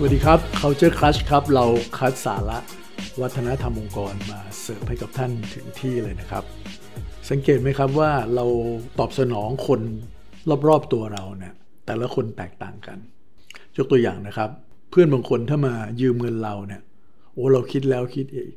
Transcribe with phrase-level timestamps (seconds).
[0.00, 1.66] สวัสดีครับ Culture Crush ครับ เรา
[1.98, 2.58] คัดสาระ
[3.20, 6.44] วัฒนธรรมองค์กรมาเสิร์ฟให้กับท่านถึงที่เลยนะครับ
[7.30, 8.46] สังเกตไหมครับว่าเรา
[8.98, 9.80] ตอบสนองคน
[10.68, 11.54] รอบๆตัวเราเนี่ย
[11.86, 12.98] แต่ละคนแตกต่างกัน
[13.76, 14.50] ยกตัวอย่างนะครับ
[14.90, 16.82] เพื่อนบางคนถ้ามายืมเงินเราเนี่ย
[17.32, 18.52] โอ้เราคิดแล้วคิดอีก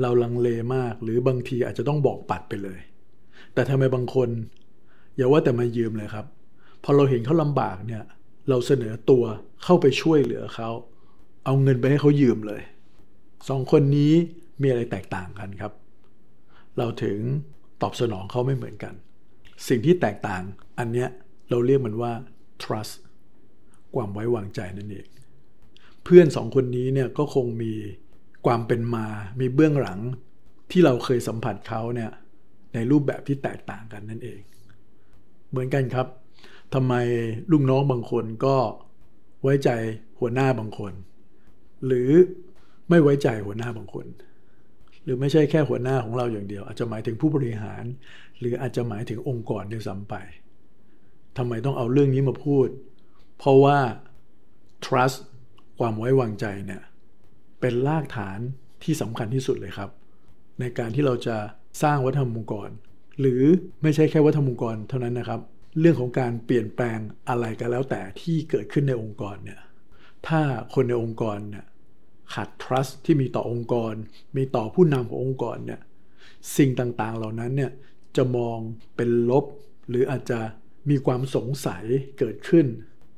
[0.00, 2.80] เราลังเลมากหรือบางทีอาจจะต้องบอกปัดไปเลย
[3.54, 4.28] แต่ทำไมบางคน
[5.16, 6.26] อย่าว่าแต่มายืมเลยครับ
[6.84, 8.04] พอเราเห็นเขาลำบากเนี่ย
[8.48, 9.24] เราเสนอตัว
[9.64, 10.70] เข้าไปช่วยเหลือเขา
[11.44, 12.62] เอาเงินไปให้เขายืมเลย
[13.48, 14.12] สองคนนี้
[14.62, 15.72] มีอะไรแตกต่างกันครับ
[16.78, 17.18] เราถึง
[17.82, 18.94] ตอบสนองเขาไม่เหมือนกัน
[19.68, 20.42] สิ่งที่แตกต่าง
[20.78, 21.08] อันเนี้ย
[21.50, 22.12] เราเรียกมันว่า
[22.62, 22.94] trust
[23.94, 25.06] ความไว้วางใจนั่นเอง
[26.04, 27.72] เพื่อนสองคนนี้เนี่ยก็คงมี
[28.46, 29.06] ความเป็นมา
[29.40, 30.00] มีเบื้องหลัง
[30.70, 32.10] ที่เราเคยสัมผัสเขาเนี่ย
[32.74, 34.40] ในรูปแบบที่แตกต่างกันนั่นเอง
[35.50, 36.06] เหมือนกันครับ
[36.74, 36.94] ทำไม
[37.50, 38.56] ลูกน้องบางคนก็
[39.42, 39.70] ไว้ใจ
[40.18, 40.92] หัวหน้าบางคน
[41.86, 42.10] หรือ
[42.88, 44.06] ไม่ไว้ใจหัวหน้าบางคน
[45.04, 47.84] หรือไม่ใช่แค่หัวหน้าของเราอย่างเดียว อาจจะหมายถึงผู้บริหาร
[48.38, 50.14] หรืออาจจะหมายถึงองค์กรด้วยซ้ำไป
[51.38, 52.68] ทำไมต้องเอาเรื่องนี้มาพูด
[53.38, 53.78] เพราะว่า
[54.84, 55.18] trust
[55.78, 56.82] ความไว้วางใจเนี่ย
[57.60, 58.38] เป็นรากฐาน
[58.84, 59.90] ที่สำคัญที่สุดเลยครับ
[60.60, 61.36] ในการที่เราจะ
[61.82, 62.68] สร้างวัฒนธรรมองค์กร
[63.20, 63.42] หรือ
[63.82, 65.40] ไม่ใช่แค่วัฒนธรรมองค์กรเท่านั้นนะครับ
[65.80, 69.60] เรื่องของการเปลี่ยนแปลงอะไรก็แล้วแต่ที่เกิดขึ้นในองค์กรเนี่ย
[70.28, 70.42] ถ้า
[70.74, 71.66] คนในองค์กรเนี่ย
[72.34, 73.94] ขาด trust ที่มีต่อองค์กร
[74.36, 75.80] มีต่อผู้นำขององค์กรเนี่ย
[76.56, 77.72] สิ่งต่างๆเหล่านั้นเนี่ย
[78.16, 78.58] จะมอง
[78.96, 79.44] เป็นลบ
[79.88, 80.40] หรืออาจจะ
[80.90, 81.84] มีความสงสัย
[82.18, 82.66] เกิดขึ้น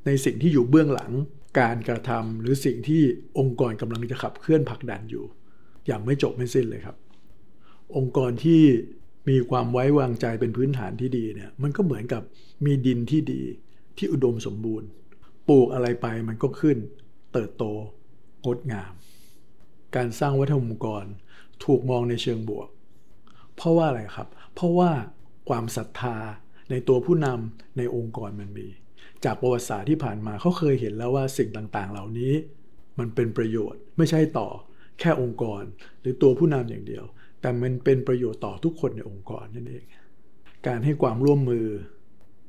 [0.07, 1.13] ในสิ่งที่อยู่เบื้องหลัง
[1.61, 3.03] การกระทำหรือสิ่งที่
[3.39, 5.25] องค์กรกำลังจะขับเคลื่อนผลักดันอยู่
[5.87, 6.97] อย่างไม่จบไม่สิ้นเลยครับ
[7.97, 8.63] องค์กรที่
[9.29, 12.23] มีความไว้วางใจเป็นพื้นฐานที่ดีเนี่ยมันก็เหมือนกับ
[12.65, 13.43] มีดินที่ดี
[13.97, 14.89] ที่อุดมสมบูรณ์
[15.49, 16.77] ปลูกอะไรไปมันก็ขึ้น
[17.33, 17.65] เติบโต
[18.45, 18.93] งดงาม
[19.97, 21.05] การสร้างวัฒนธรรมองค์กร
[21.65, 22.69] ถูกมองในเชิงบวก
[23.57, 24.91] เพราะว่าอะไรครับ เพราะว่า
[25.49, 26.17] ความศรัทธา
[26.71, 28.69] ในตัวผู้นำในองค์กรมันมี
[29.25, 32.33] จากประวัติศาสตร์ที่ผ่านมาเขาเคยเห็นแล้วว่าสิ่งต่างๆ เหล่านี้
[32.99, 34.49] มันเป็นประโยชน์ไม่ใช่ต่อ
[35.01, 35.63] แค่องค์กร
[36.01, 37.05] หรือตัวผู้นำอย่างเดียว
[37.41, 39.85] แต่มันเป็นประโยชน์ต่อทุกคนในองค์กรนั่นเอง
[40.67, 41.67] การให้ความร่วมมือ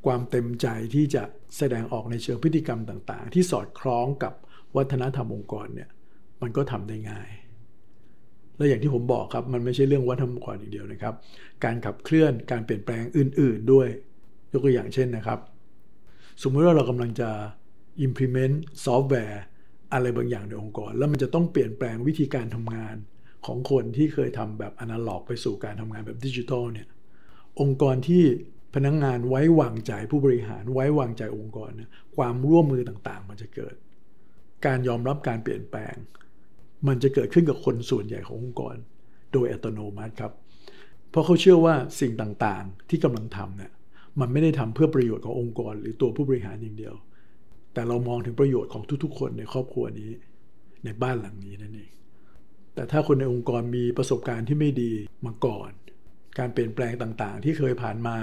[0.06, 1.24] ความเต็มใจที่จะ
[1.58, 4.34] แสดงออกในเชิงพฤติกรรมต่าง ๆ ที่สอดคล้องกับ
[4.76, 5.90] วัฒนธรรมองค์กรเนี่ย
[6.42, 7.30] มันก็ทำได้ง่าย
[8.58, 11.14] และอย่างที่ผมบอกครับมันไม่ใช่เรื่องวัฒนธรรมองค์กรอย่างเดียวนะครับ
[11.64, 13.88] การขับเคลื่อนการเปลี่ยนแปลงอื่น ๆ ด้วย
[14.52, 15.40] ยกตัวอย่างเช่นนะครับ
[16.42, 17.30] สมมติว่าเรากำลังจะ
[18.06, 18.56] implement
[18.86, 19.42] ซอฟต์แวร์
[19.94, 22.96] อะไรบางอย่างในองค์กร แล้วมันจะต้องเปลี่ยนแปลงวิธีการทำงาน
[23.46, 26.88] ของคนที่เคยทำแบบอนาล็อก ไปสู่การทำงานแบบดิจิทัลเนี่ย
[27.62, 28.24] องค์กรที่
[28.76, 33.76] พนักงงานไว้วางใจผู้บริหารไว้วางใจองค์กรเนี่ยความร่วมมือต่างๆ มันจะเกิด
[34.66, 35.96] การยอมรับการเปลี่ยนแปลง
[36.88, 38.76] มันจะเกิดขึ้นกับคนส่วนใหญ่ขององค์กร
[39.34, 40.32] โดยอัตโนมัติครับ
[41.10, 43.72] เพราะเขาเชื่อว่าสิ่งต่างๆ ที่กำลังทำเนี่ย
[44.20, 46.96] มันไม่ได้ทำเพื่อประโยชน์ขององค์กร หรือตัวผู้บริหารอย่างเดียว
[47.74, 50.12] แต่เรามองถึงประโยชน์ของทุกๆ คนในครอบครัวนี้
[50.86, 51.92] ในบ้านหลังนี้นั่นเอง
[52.80, 54.92] แต่ถ้าคนในองค์กรมีประสบการณ์ที่ไม่ดี
[55.26, 55.72] มาก่อน
[56.38, 58.18] การเปลี่ยนแปลงต่างๆ ที่เคยผ่านมา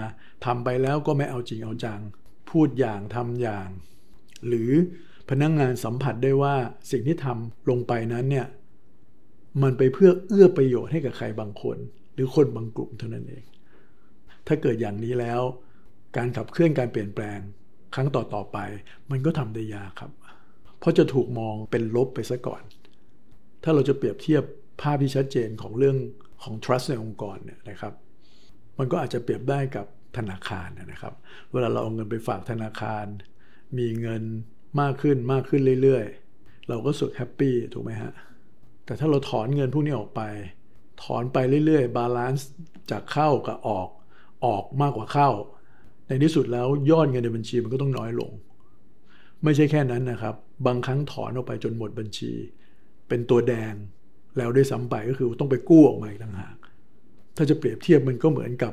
[0.44, 2.00] ทำไปแล้วก็ไม่เอาจริงเอาจัง
[2.50, 3.68] พูดอย่างทำอย่าง
[4.46, 4.70] หรือ
[5.30, 6.54] พนักงงานสัมผัสได้ว่า
[6.90, 8.46] สิ่งที่ทำลงไปนั้นเนี่ย
[9.62, 11.76] มันไปเพื่อเอื้อประโยชน์ให้กับใครบางคน
[12.14, 13.44] หรือคนบางกลุ่มเท่านั้นเอง
[14.46, 15.40] ถ้าเกิดอย่างนี้แล้ว
[16.16, 17.38] การขับเคลื่อนการเปลี่ยนแปลง
[17.94, 18.58] ครั้งต่อๆไป
[19.10, 20.12] มันก็ทำได้ยากครับ
[20.78, 22.62] เพราะจะถูกมองเป็นลบไปซะก่อน
[23.62, 24.42] ถ้าเราจะเปรียบเทียบ
[24.80, 25.96] ภาพที่ชัดเจนของเรื่อง
[26.42, 27.92] ของ trust ในองค์กรเนี่ยนะครับ
[28.78, 29.86] มันก็อาจจะเปรียบได้กับ
[30.16, 31.14] ธนาคารนะครับ
[31.52, 33.04] เวลาเราเอาเงินไปฝากธนาคาร
[33.78, 34.22] มีเงิน
[34.80, 38.12] มากขึ้นมากขึ้นเรื่อยๆ เราก็สุด happy ถูกไหมฮะ
[38.84, 40.22] แต่ถ้าเราถอนเงินพวกนี้ออกไป
[41.02, 42.48] ถอนไปเรื่อยๆ balance
[42.90, 43.88] จากเข้ากับออก
[44.46, 45.30] ออกมากกว่าเข้า
[46.06, 48.30] ในที่สุดแล้วยอดเงินในบัญชีมันก็ต้องน้อยลง
[49.44, 50.34] ไม่ใช่แค่นั้นนะครับ
[50.66, 52.32] บางครั้งถอนออกไปจนหมดบัญชี
[53.08, 53.74] เป็นตัวแดง
[54.36, 56.56] แล้วด้วยซ้ำไปก็คือต้องไปกู้ออกมาอีกต่างหาก
[57.36, 58.72] ถ้าจะเปรียบเทียบมันก็เหมือนกับ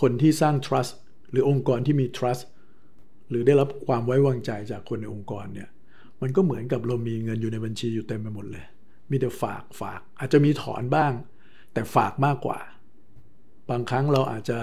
[0.00, 0.92] คนที่สร้าง trust
[1.30, 2.42] หรือองค์กรที่มี trust
[3.30, 5.68] หรือได้รับความไว้วางใจจากคนในองค์กรเนี่ย
[6.22, 8.64] มันก็เหมือนกับเรามีเงินอยู่ในบัญชีอยู่เต็มไปหมดเลย
[9.10, 11.12] มีแต่ฝากฝาก อาจจะมีถอนบ้าง
[11.72, 12.58] แต่ฝากมากกว่า
[13.70, 14.58] บางครั้งเราอาจจะ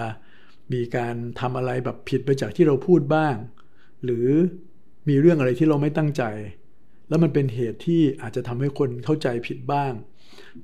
[0.74, 3.36] มีการทำอะไรแบบผิดไปจากที่เราพูดบ้าง
[4.04, 4.28] หรือ
[5.10, 6.24] มีเรื่องอะไรที่เราไม่ตั้งใจ
[7.09, 9.94] แล้วมันเป็นเหตุที่อาจจะทำให้คนเข้าใจผิดบ้าง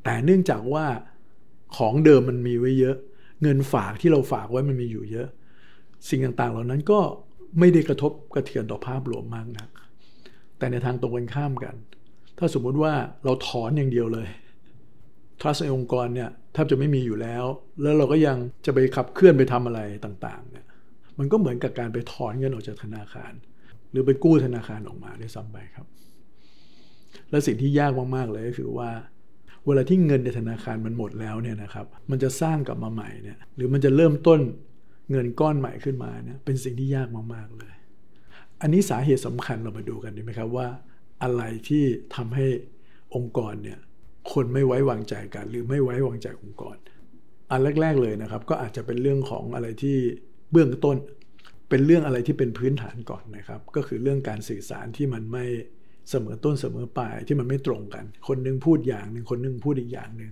[0.03, 0.85] แต่เนื่องจากว่า
[1.77, 2.97] ของเดิมมันมีไว้เยอะ
[3.41, 5.27] เงินฝากที่เราฝากไว้มันมีอยู่เยอะ
[6.09, 6.99] สิ่งต่างๆ เหล่านั้นก็
[7.59, 9.69] ไม่ได้กระทบกระเทือนต่อภาพรวมมากนัก
[10.57, 11.75] แต่ในทางตรงกันข้ามกัน
[12.37, 12.93] ถ้าสมมุติว่า
[13.25, 14.27] เราถอนอย่างเดียวเลย
[15.39, 17.45] trust ในองค์กรเนี่ยแทบจะไม่มีอยู่แล้ว
[17.81, 20.65] แล้วเราก็ยังจะไปขับเคลื่อนไปทำอะไรต่างๆเนี่ย
[21.17, 23.33] มันก็เหมือนกับการไปถอนเงินออกจากธนาคาร
[23.91, 25.87] หรือไปกู้ธนาคารออกมาด้วยซ้ำไปครับ
[27.29, 28.89] และสิ่งที่ยากมากๆเลยก็คือว่า
[29.65, 34.39] เวลาที่เงินในธนาคารมันหมดแล้วเนี่ยนะครับ มันจะสร้างกลับมาใหม่เนี่ยหรือมันจะเริ่มต้น
[35.11, 37.73] เงินก้อนใหม่ขึ้นมาเนี่ยเป็นสิ่งที่ยากมากๆเลย
[38.61, 40.67] อันนี้สาเหตุสำคัญเรามาดูกันดีไหมครับว่า
[41.23, 41.83] อะไรที่
[42.15, 42.47] ทำให้
[43.15, 43.79] องค์กรเนี่ย
[44.33, 46.77] คนไม่ไว้วางใจกัน หรือไม่ไว้วางใจองค์กร
[47.51, 49.97] อันแรก ๆเลยนะครับ ก็อาจจะเป็นเรื่องของอะไรที่
[50.51, 50.97] เบื้องต้น
[51.69, 55.45] เป็นเรื่องอะไรที่เป็นพื้นฐานก่อนนะครับ ก็คือเรื่องการสื่อสารที่มันไม่
[56.09, 60.31] เสมอต้นเสมอปลายที่มันไม่ตรงกัน คนนึงพูดอย่างหนึ่งคนนึงพูดอีกอย่างหนึ่ง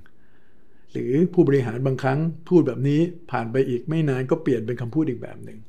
[0.91, 2.19] หรือผู้บริหารบางครั้ง
[2.49, 2.99] พูดแบบนี้
[3.31, 5.59] ผ่านไปอีกไม่นานก็เปลี่ยนเป็นคำพูดอีกแบบหนึ่ง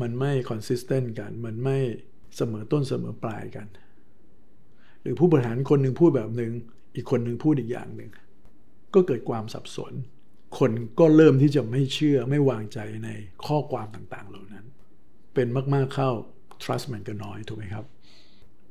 [0.00, 1.78] มันไม่คอนสิสเทนต์กัน มันไม่
[2.36, 3.66] เสมอต้นเสมอปลายกัน
[5.02, 6.52] หรือผู้บริหารคนหนึ่งพูดแบบหนึ่ง
[6.94, 8.10] อีกคนหนึ่งพูดอีกอย่างหนึ่ง
[8.94, 9.92] ก็เกิดความสับสน
[10.58, 13.08] คนก็เริ่มที่จะไม่เชื่อไม่วางใจใน
[13.46, 14.64] ข้อความต่างๆ เหล่านั้น
[15.34, 16.10] เป็นมากๆเข้า
[16.62, 17.84] trust มันก็น้อยถูกไหมครับ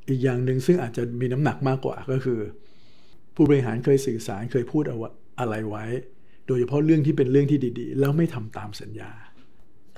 [0.10, 2.40] อีกอย่างหนึ่งซึ่งอาจจะมีน้ำหนักมากกว่าก็คือ
[3.36, 4.98] ผู้บริหารเคยสื่อสารเคยพูดเอา
[5.40, 5.86] อะไรไว้
[6.48, 9.12] โดยเฉพาะเรื่องที่เป็นเรื่องที่ดีๆ แล้วไม่ทำตามสัญญา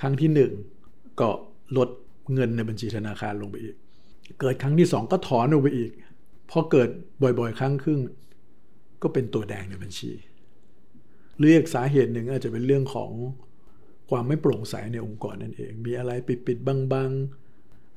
[0.01, 0.51] ครั้งที่หนึ่ง
[1.19, 1.29] ก็
[1.77, 1.89] ลด
[2.33, 3.75] เงินในบัญชีธนาคารลงไปอีก
[4.39, 5.91] เกิดครั้งที่สองก็ถอนลงไปอีก
[6.51, 6.89] พอเกิด
[7.21, 7.99] บ่อยๆ ครั้งครึ่ง
[9.03, 10.11] ก็เป็นตัวแดงในบัญชี
[11.41, 13.11] เรียกสาเหตุหนึ่งอาจจะเป็นเรื่องของ
[14.09, 17.48] ความไม่โปร่งใสในองค์กรนั่นเอง มีอะไรปิดๆบังๆ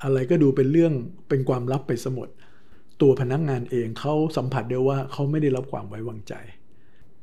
[0.03, 0.93] อะไรก็ดูเป็นเรื่อง
[1.29, 2.29] เป็นความลับไปสมด
[3.01, 6.33] ตัวพนักงงานเองเขาสัมผัสได้ว่าเขาไม่ได้รับความไว้วางใจ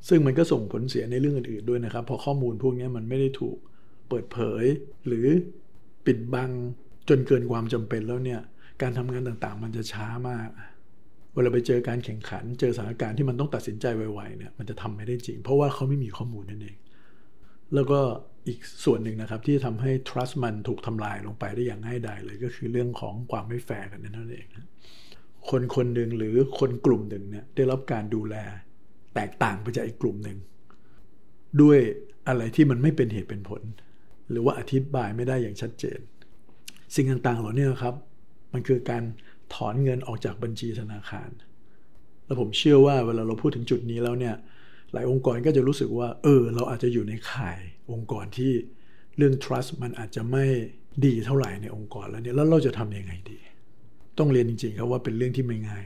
[0.08, 3.56] ซึ่งมันก็ส่งผลเสียในเรื่องอื่นๆด้วยนะครับเพราะข้อมูลพวกนี้มันไม่ได้ถูก
[4.08, 4.64] เปิดเผย
[5.06, 5.26] หรือ
[6.06, 6.50] ปิดบัง
[7.08, 8.40] จนเกินความจำเป็นแล้วเนี่ย
[8.82, 10.48] การทำงานต่างๆ มันจะช้ามาก
[11.34, 16.76] เวลาไปเจอการแข่งขัน เจอสถานการณ์ที่มันต้องตัดสินใจไวๆเนี่ยมันจะทำไม่ได้จริง เพราะว่าเขาไม่มีข้อมูลนั่นเอง
[17.74, 18.00] แล้วก็
[18.46, 24.46] อีกส่วนหนึ่งนะครับที่ทำให้ trust มันถูกทำลายลงไปได้อย่างง่ายดายเลยก็คือเรื่องของความไม่แฟร์กันนั่นเอง
[25.50, 28.34] คนคนหนึ่งหรือคนกลุ่มหนึ่งเนี่ยได้รับการดูแล
[29.14, 30.38] แตกต่างไปจากอีกกลุ่มหนึ่ง
[31.62, 31.78] ด้วย
[32.28, 33.62] อะไรที่มันไม่เป็นเหตุเป็นผล
[34.30, 35.98] หรือว่าอธิบายไม่ได้อย่างชัดเจน
[36.94, 37.94] สิ่งต่างๆเหล่านี้ครับ
[38.52, 39.02] มันคือการ
[39.54, 41.30] ถอนเงินออกจากบัญชีธนาคาร
[42.24, 44.34] แล้วผมเชื่อว่าเวลาเราพูดถึงจุดนี้แล้วเนี่ย
[44.92, 47.58] หลายองค์กรก็จะรู้สึกว่า เออ เราอาจจะอยู่ในข่าย
[47.92, 48.52] องค์กรที่
[49.16, 50.44] เรื่อง trust มันอาจจะไม่
[51.06, 53.38] ดีเท่าไหร่ในองค์กรแล้วเนี่ยแล้วเราจะทำยังไงดี
[54.18, 55.84] ต้องเรียนจริงๆครับว่าเป็นเรื่องที่ไม่ง่าย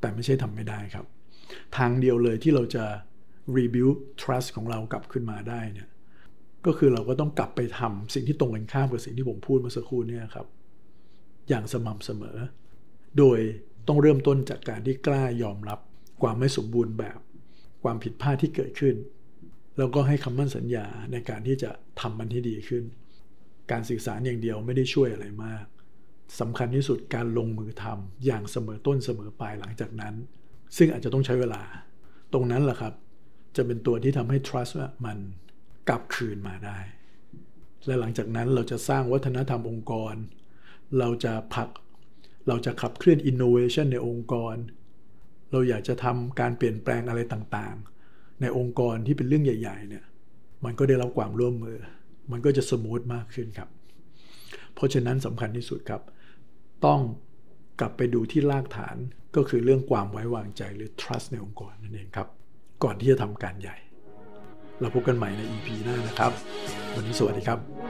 [0.00, 1.06] แต่ไม่ใช่ทำไม่ได้ครับ
[1.76, 2.84] ทางเดียวเลยที่เราจะ
[3.56, 5.88] rebuild trust ของเรากลับขึ้นมาได้เนี่ย
[6.66, 10.46] ก็คือเราก็ต้องกลับไปทำสิ่งที่ตรงกันข้ามกับสิ่งที่ผมพูดเมื่อสักครู่เนี่ยครับ
[11.48, 12.36] อย่างสม่ำเสมอ
[13.18, 13.38] โดย
[13.88, 15.78] ต้องเริ่มต้นจากการที่กล้ายอมรับ
[16.22, 17.18] ความไม่สมบูรณ์แบบ
[17.82, 18.96] ความผิดพลาดที่เกิดขึ้น
[19.78, 21.70] แล้วก็ให้คำมั่นสัญญาในการที่จะ
[22.00, 22.84] ทำมันให้ดีขึ้น
[23.70, 25.64] การสื่อสารอย่างเดียวไม่ได้ช่วยอะไรมาก
[26.40, 30.14] สำคัญที่สุดการลงมือทำอย่างเสมอต้นเสมอปลายหลังจากนั้น
[30.76, 31.62] ซึ่งอาจจะต้องใช้เวลา
[32.32, 32.94] ตรงนั้นแหละครับ
[33.56, 34.72] จะเป็นตัวที่ทำให้ trust
[35.04, 35.18] มัน
[35.88, 36.78] กลับคืนมาได้
[37.86, 40.14] และหลังจากนั้นเราจะสร้างวัฒนธรรมองค์กร
[40.98, 41.68] เราจะผลัก
[42.48, 44.54] เราจะขับเคลื่อน innovation ในองค์กร
[45.52, 50.04] เราอยากจะทำการเปลี่ยนแปลงอะไรต่างๆ ในองค์กรที่เป็นเรื่องใหญ่ ๆ เนี่ย
[50.64, 51.76] มันก็ได้รับความร่วมมือ
[52.30, 53.68] มันก็จะสมูทมากขึ้นครับ
[54.74, 56.02] เพราะฉะนั้นสำคัญที่สุดครับ
[56.86, 57.00] ต้อง
[57.80, 58.96] กลับไปดูที่รากฐาน
[59.36, 62.28] ก็คือเรื่องความไว้วางใจหรือ trust ในองค์กรนั่นเองครับ
[62.84, 63.76] ก่อนที่จะทำการใหญ่
[64.80, 66.32] เราพบกันใหม่ใน EP หน้านะครับ
[66.94, 67.81] วันนี้สวัสดีครับ